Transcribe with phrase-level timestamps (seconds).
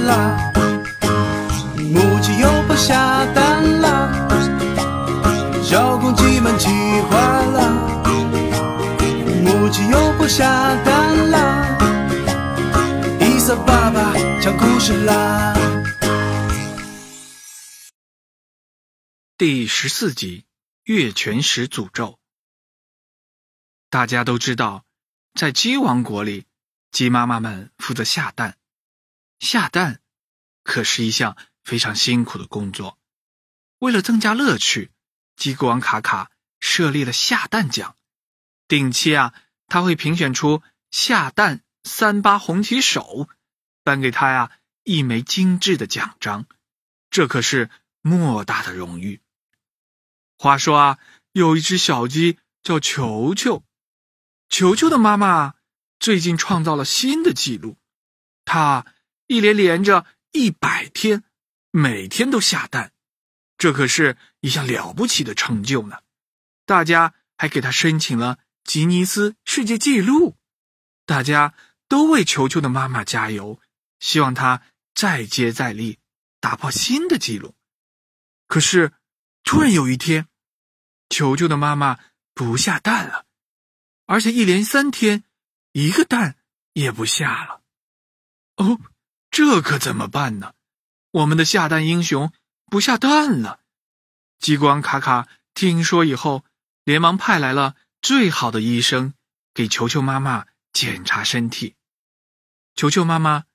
[0.00, 0.52] 啦，
[1.76, 4.28] 母鸡又不下蛋啦，
[5.62, 6.68] 小公鸡们饥
[7.10, 7.62] 荒啦，
[9.42, 11.78] 母鸡又不下蛋啦，
[13.20, 15.54] 伊萨爸爸讲故事啦。
[19.36, 20.46] 第十四集，
[20.84, 22.18] 月全食诅咒。
[23.90, 24.84] 大家都知道，
[25.34, 26.46] 在鸡王国里，
[26.92, 28.56] 鸡妈妈们负责下蛋。
[29.44, 30.00] 下蛋
[30.64, 32.98] 可是一项非常辛苦的工作。
[33.78, 34.90] 为了增加乐趣，
[35.36, 37.96] 鸡国王卡卡设立了下蛋奖。
[38.66, 39.34] 定期啊，
[39.66, 43.28] 他会评选出下蛋三八红旗手，
[43.82, 44.50] 颁给他呀
[44.82, 46.46] 一枚精致的奖章。
[47.10, 47.68] 这可是
[48.00, 49.20] 莫大的荣誉。
[50.38, 50.98] 话说啊，
[51.32, 53.62] 有一只小鸡叫球球。
[54.48, 55.54] 球球的妈妈
[55.98, 57.76] 最近创造了新的记录，
[58.46, 58.86] 她
[59.26, 61.24] 一连连着一百天，
[61.70, 62.92] 每天都下蛋，
[63.56, 65.98] 这可是一项了不起的成就呢。
[66.66, 70.36] 大家还给他申请了吉尼斯世界纪录，
[71.06, 71.54] 大家
[71.88, 73.60] 都为球球的妈妈加油，
[74.00, 74.62] 希望她
[74.94, 75.98] 再接再厉，
[76.40, 77.54] 打破新的纪录。
[78.46, 78.92] 可是，
[79.42, 80.28] 突然有一天，
[81.08, 81.98] 球球的妈妈
[82.34, 83.26] 不下蛋了。
[84.06, 85.24] 而且一连三天，
[85.72, 86.36] 一个蛋
[86.74, 87.62] 也不下了。
[88.56, 88.80] 哦，
[89.34, 90.54] 这可怎么办呢？
[91.10, 92.32] 我们的下蛋英雄
[92.66, 93.58] 不下蛋了。
[94.38, 96.44] 激光卡卡听说以后，
[96.84, 99.14] 连忙派来了最好的医生，
[99.52, 101.74] 给球球妈妈检查身体。
[102.76, 103.46] 球球妈妈，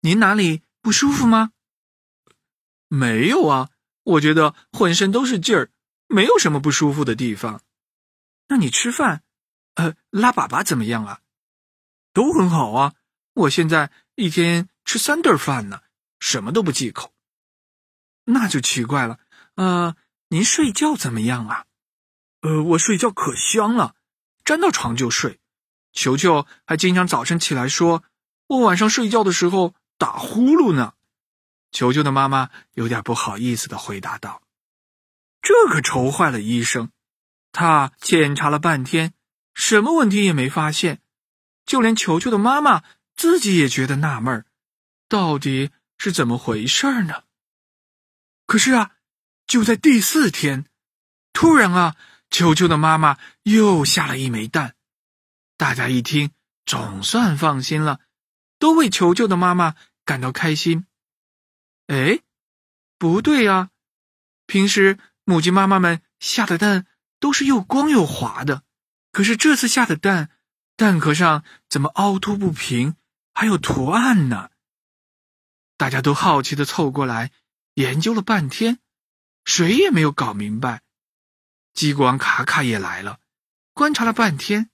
[0.00, 1.52] 您哪里不舒服吗？
[2.88, 3.68] 没有啊，
[4.04, 5.70] 我觉得浑身都是劲儿，
[6.06, 7.60] 没有什么不舒服的地方。
[8.48, 9.22] 那你吃饭？
[9.74, 11.20] 呃，拉粑粑怎么样啊？
[12.14, 12.94] 都很好啊！
[13.34, 15.80] 我现在一天三顿饭呢，
[16.18, 17.12] 什么都不忌口。
[18.24, 19.18] 那就奇怪了。
[19.54, 19.96] 呃，
[20.28, 21.64] 您睡觉怎么样啊？
[22.40, 23.94] 呃，我睡觉可香了，
[24.44, 25.40] 沾到床就睡。
[25.92, 28.04] 球球还经常早晨起来说，
[28.48, 30.94] 我晚上睡觉的时候打呼噜呢。
[31.72, 34.42] 球球的妈妈有点不好意思的回答道
[35.42, 36.90] ：“这可愁坏了医生，
[37.52, 39.14] 他检查了半天。”
[39.54, 41.00] 什么问题也没发现，
[41.64, 42.84] 就连球球的妈妈
[43.16, 44.46] 自己也觉得纳闷儿，
[45.08, 47.24] 到底是怎么回事呢？
[48.46, 48.92] 可是啊，
[49.46, 50.66] 就在第四天，
[51.32, 51.96] 突然啊，
[52.30, 54.74] 球球的妈妈又下了一枚蛋，
[55.56, 56.30] 大家一听，
[56.64, 58.00] 总算放心了，
[58.58, 59.74] 都为球球的妈妈
[60.04, 60.86] 感到开心。
[61.86, 62.20] 哎，
[62.98, 63.70] 不对啊，
[64.46, 66.86] 平时母鸡妈妈们下的蛋
[67.20, 68.64] 都是又光又滑的。
[69.12, 70.30] 可是这次下的蛋，
[70.76, 72.96] 蛋壳上怎么凹凸不平，
[73.32, 74.50] 还有图案呢？
[75.76, 77.30] 大家都好奇的凑过来
[77.74, 78.78] 研究了半天，
[79.44, 80.82] 谁也没有搞明白。
[81.72, 83.20] 激光卡卡也来了，
[83.72, 84.70] 观察了半天，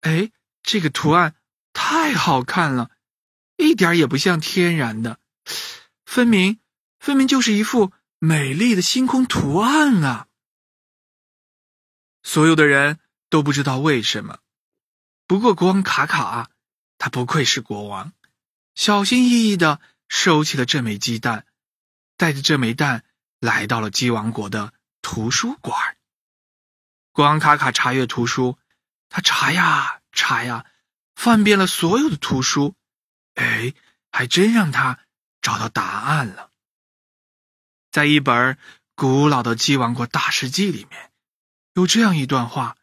[0.00, 0.30] 哎，
[0.62, 1.34] 这个图案
[1.72, 2.90] 太好看了，
[3.56, 5.18] 一点也不像天然的，
[6.04, 6.60] 分明
[6.98, 10.28] 分明就是一幅美丽的星空图案啊！
[12.22, 12.98] 所有的人。
[13.32, 14.40] 都不知道为什么，
[15.26, 16.50] 不过国王卡卡啊，
[16.98, 18.12] 他不愧是国王，
[18.74, 21.46] 小心翼翼的收起了这枚鸡蛋，
[22.16, 23.04] 带着这枚蛋
[23.40, 24.72] 来到了鸡王国的
[25.02, 25.96] 图书馆。
[27.12, 28.58] 国王卡卡查阅图书，
[29.08, 30.66] 他查呀查呀，
[31.14, 32.74] 翻遍了所有的图书，
[33.34, 33.74] 哎，
[34.10, 35.00] 还真让他
[35.42, 36.50] 找到答案了。
[37.90, 38.56] 在一本
[38.94, 41.10] 古老的鸡王国大事记里面，
[41.74, 42.76] 有这样一段话。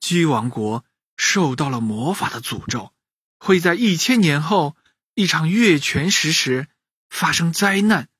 [0.00, 0.84] 鸡王国
[1.16, 2.94] 受到了魔法的诅咒，
[3.38, 4.76] 会在一千年后
[5.16, 6.68] 一场月全食时
[7.08, 8.10] 发生灾难，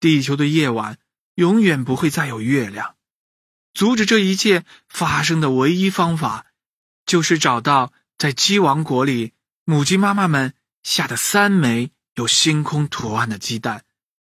[0.00, 0.98] 地球的夜晚
[1.36, 2.96] 永远不会再有月亮。
[3.74, 6.46] 阻止这一切发生的唯一方法，
[7.06, 9.34] 就是找到在鸡王国里
[9.64, 13.84] 母鸡妈妈们下的三枚有星空图案的鸡蛋，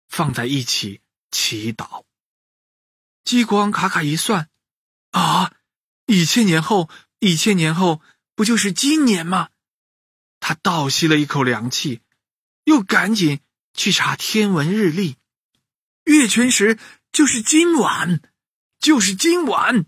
[0.07, 1.01] 放在一起
[1.31, 2.05] 祈祷。
[3.25, 4.47] 激光卡卡一算，
[5.11, 5.51] 啊！
[6.05, 6.89] 一千年后，
[7.19, 8.01] 一千年后
[8.35, 9.49] 不就是今年吗？
[10.39, 12.01] 他倒吸了一口凉气，
[12.65, 13.39] 又赶紧
[13.73, 15.15] 去查天文日历。
[16.03, 16.77] 月全食
[17.11, 18.21] 就是今晚，
[18.77, 19.85] 就是今晚。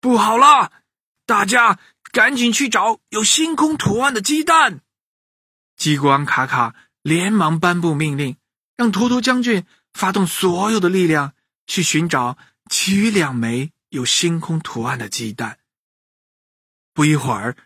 [0.00, 0.72] 不好了，
[1.26, 1.78] 大家
[2.12, 4.80] 赶紧去找有星空图案的鸡蛋。
[5.76, 8.36] 机关卡卡连忙颁布命令，
[8.76, 11.34] 让图图将军发动所有的力量
[11.66, 12.38] 去寻找
[12.70, 13.72] 其余两枚。
[13.90, 15.58] 有星空图案的鸡蛋。
[16.94, 17.56] 不一会儿，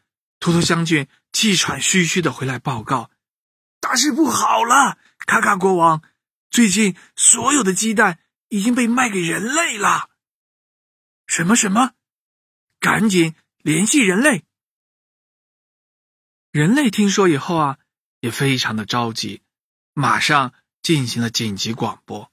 [0.40, 3.10] 图图将军气喘吁吁的回来报告
[3.84, 4.96] ：“大事不好了，
[5.26, 6.02] 卡卡国王，
[6.48, 10.08] 最近所有的鸡蛋已经被卖给人类了。”
[11.28, 11.92] 什么什么？
[12.81, 14.46] 赶紧联系人类。
[16.50, 17.78] 人类听说以后啊，
[18.20, 19.42] 也非常的着急，
[19.92, 22.32] 马上进行了紧急广播。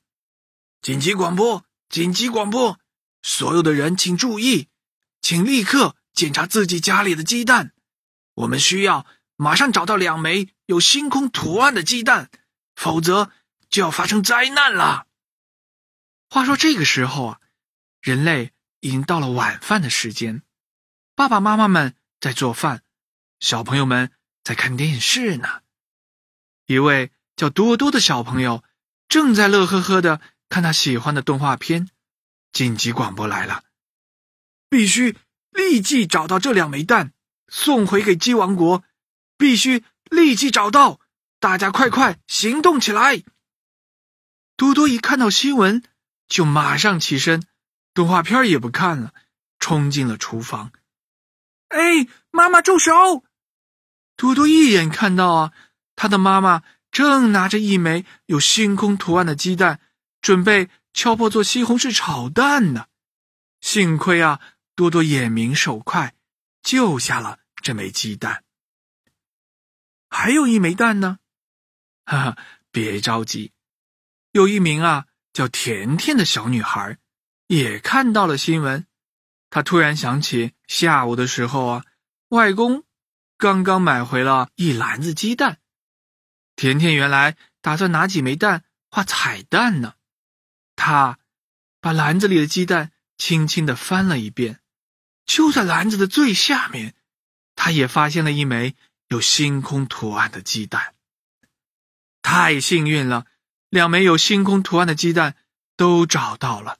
[0.82, 1.66] 紧急广播！
[1.90, 2.80] 紧急广播！
[3.22, 4.70] 所有的人请注意，
[5.20, 7.74] 请立刻检查自己家里的鸡蛋。
[8.36, 9.06] 我们需要
[9.42, 12.30] 马上找到两枚有星空图案的鸡蛋，
[12.76, 13.32] 否则
[13.72, 15.08] 就要发生灾难了。
[16.30, 17.40] 话说这个时候啊，
[18.02, 18.52] 人类
[18.82, 20.44] 已经到了晚饭的时间，
[21.16, 22.84] 爸爸妈妈们在做饭。
[23.40, 24.12] 小朋友们
[24.44, 25.62] 在看电视呢。
[26.68, 28.64] 一位叫多多的小朋友
[29.10, 31.90] 正在乐呵呵的看他喜欢的动画片。
[32.52, 33.64] 紧急广播来了，
[34.70, 35.18] 必须
[35.50, 37.14] 立即找到这两枚蛋，
[37.48, 38.84] 送回给鸡王国。
[39.42, 41.00] 必须立即找到，
[41.40, 43.24] 大家快快行动起来！
[44.56, 45.84] 多多一看到新闻，
[46.28, 47.42] 就马上起身，
[47.96, 49.16] 动画片也不看了，
[49.58, 50.72] 冲进了厨房。
[51.70, 53.24] 哎，妈妈住手！
[54.16, 55.54] 多多一眼看到啊，
[55.96, 56.62] 他的妈妈
[56.92, 59.80] 正拿着一枚有星空图案的鸡蛋，
[60.22, 62.86] 准备敲破做西红柿炒蛋呢。
[63.60, 64.40] 幸亏啊，
[64.76, 66.14] 多多眼明手快，
[66.62, 68.44] 救下了这枚鸡蛋。
[70.12, 71.18] 还有一枚蛋呢，
[72.06, 72.38] 哈哈，
[72.70, 73.54] 别着急，
[74.34, 77.00] 有一名啊叫甜甜的小女孩
[77.48, 78.86] 也看到了新闻，
[79.50, 81.86] 她突然想起下午的时候啊，
[82.28, 82.84] 外公。
[83.38, 85.58] 刚刚买回了一篮子鸡蛋，
[86.56, 89.96] 甜甜原来打算拿几枚蛋画彩蛋呢。
[90.76, 91.18] 她
[91.80, 94.60] 把篮子里的鸡蛋轻轻的翻了一遍，
[95.26, 96.94] 就在篮子的最下面，
[97.56, 98.76] 她也发现了一枚
[99.12, 100.96] 有星空图案的鸡蛋。
[102.22, 103.26] 太幸运了，
[103.68, 105.36] 两枚有星空图案的鸡蛋
[105.76, 106.78] 都找到了。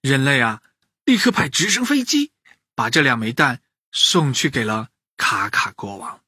[0.00, 0.62] 人类啊，
[1.04, 2.30] 立刻派直升飞机
[2.76, 4.90] 把这两枚蛋送去给了。
[5.16, 6.20] 卡卡国王。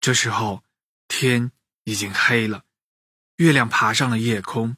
[0.00, 0.62] 这时候，
[1.08, 1.52] 天
[1.84, 2.64] 已经黑了，
[3.36, 4.76] 月亮爬上了夜空。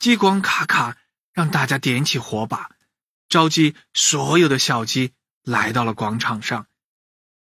[0.00, 0.96] 激光卡卡
[1.32, 2.70] 让大家点起火把，
[3.28, 5.12] 召集所有的小鸡
[5.42, 6.66] 来到了广场上。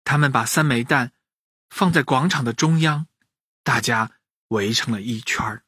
[0.09, 1.13] 他们把三枚蛋
[1.69, 3.07] 放在广场的中央，
[3.63, 4.13] 大家
[4.49, 5.63] 围成了一圈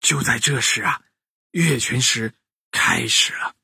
[0.00, 1.02] 就在这时啊，
[1.52, 2.34] 月全食
[2.72, 3.54] 开始了。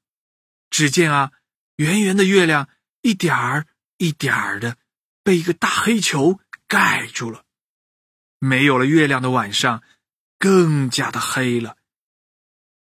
[0.71, 1.33] 只见啊，
[1.75, 2.69] 圆圆的月亮
[3.03, 3.67] 一点儿。
[3.99, 4.77] 一点儿的
[5.23, 7.47] 被一个大黑球盖住了，
[8.39, 9.83] 没有了月亮的晚上
[10.39, 11.79] 更加的黑了。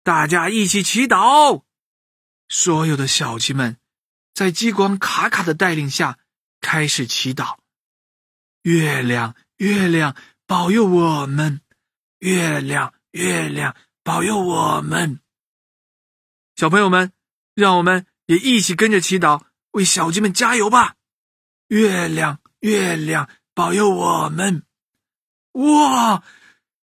[0.03, 1.63] 大家一起祈祷，
[2.49, 3.77] 所有的小鸡们
[4.33, 6.19] 在激光卡卡的带领下
[6.61, 7.57] 开始祈祷：
[8.63, 10.15] 月亮，月亮
[10.45, 11.61] 保佑我们！
[12.19, 15.19] 月亮，月亮保佑我们！
[16.55, 17.13] 小朋友们，
[17.53, 20.95] 让我们也一起跟着祈祷，为小鸡们加油吧！
[21.67, 24.63] 月亮，月亮保佑我们！
[25.51, 26.23] 哇，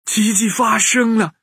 [0.06, 1.36] 奇迹发生了！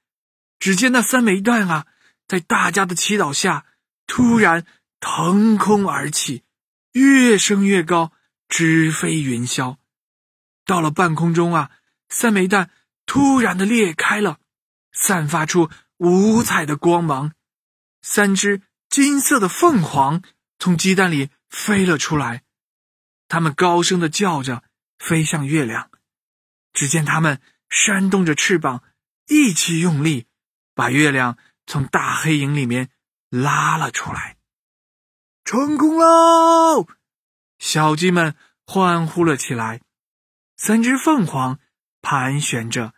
[0.59, 1.87] 只见那三枚蛋啊，
[2.27, 3.65] 在大家的祈祷下，
[4.07, 4.67] 突然
[4.99, 6.43] 腾空而起，
[6.99, 8.13] 越升越高，
[8.49, 9.77] 直飞云霄。
[10.67, 11.71] 到了半空中啊，
[12.09, 12.71] 三枚蛋
[13.07, 14.41] 突然的裂开了，
[14.93, 17.33] 散发出五彩的光芒。
[18.03, 20.23] 三只金色的凤凰
[20.59, 22.43] 从鸡蛋里飞了出来。
[23.29, 24.65] 他们高声的叫着，
[24.99, 25.91] 飞向月亮。
[26.73, 28.83] 只见他们扇动着翅膀，
[29.29, 30.27] 一起用力，
[30.75, 32.91] 把月亮从大黑影里面
[33.31, 34.38] 拉了出来。
[35.49, 36.87] 成功喽！
[37.59, 38.37] 小鸡们
[38.67, 39.81] 欢呼了起来。
[40.59, 41.59] 三只凤凰
[42.03, 42.93] 盘旋着，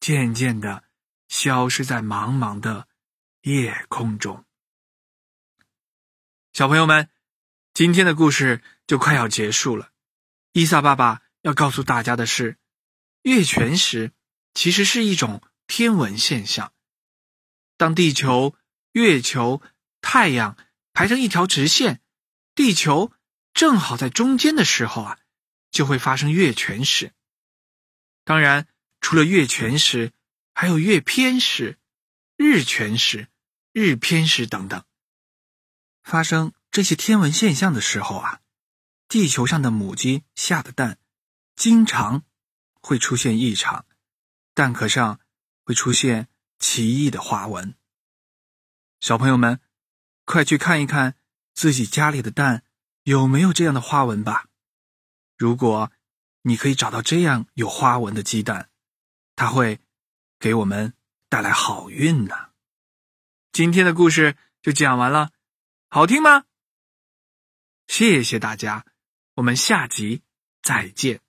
[0.00, 0.82] 渐渐的
[1.28, 2.88] 消失在茫茫的
[3.42, 4.46] 夜空中。
[6.54, 7.10] 小朋友们，
[7.74, 8.62] 今天的故事。
[8.86, 9.90] 就快要结束了。
[10.52, 12.56] 伊萨爸爸要告诉大家的是，
[13.22, 14.10] 月全食
[14.54, 16.72] 其实是一种天文现象。
[17.76, 18.56] 当地球、
[18.90, 19.62] 月球、
[20.00, 20.56] 太阳
[21.00, 22.02] 排成一条直线，
[22.54, 23.10] 地球
[23.54, 25.18] 正好在中间的时候啊，
[25.70, 27.14] 就会发生月全食。
[28.22, 28.68] 当然，
[29.00, 30.12] 除了月全食，
[30.52, 31.78] 还有月偏食、
[32.36, 33.28] 日全食、
[33.72, 34.84] 日偏食等等。
[36.02, 38.42] 发生这些天文现象的时候啊。
[39.08, 40.98] 地球上的母鸡下的蛋，
[41.56, 42.24] 经常
[42.82, 43.86] 会出现异常，
[44.52, 45.18] 蛋壳上
[45.64, 46.28] 会出现
[46.58, 47.74] 奇异的花纹。
[49.00, 49.62] 小朋友们，
[50.30, 51.16] 快去看一看
[51.52, 52.64] 自己家里的蛋
[53.02, 54.46] 有没有这样的花纹吧。
[55.36, 55.90] 如果
[56.42, 58.70] 你可以找到这样有花纹的鸡蛋，
[59.34, 59.80] 它会
[60.38, 60.94] 给我们
[61.28, 62.50] 带来好运呢。
[63.52, 65.32] 今天的故事就讲完了，
[65.88, 66.44] 好听吗？
[67.88, 68.86] 谢谢大家，
[69.34, 70.22] 我们下集
[70.62, 71.20] 再见。